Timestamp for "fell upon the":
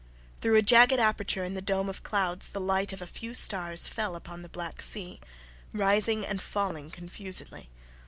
3.87-4.49